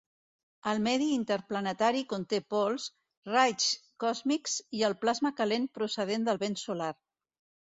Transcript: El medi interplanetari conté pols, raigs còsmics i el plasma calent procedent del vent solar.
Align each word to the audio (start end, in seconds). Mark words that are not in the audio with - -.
El 0.69 0.79
medi 0.85 1.09
interplanetari 1.15 2.01
conté 2.13 2.39
pols, 2.53 2.87
raigs 3.27 3.67
còsmics 4.05 4.57
i 4.79 4.83
el 4.89 4.97
plasma 5.05 5.35
calent 5.43 5.69
procedent 5.81 6.27
del 6.31 6.43
vent 6.47 6.59
solar. 6.65 6.91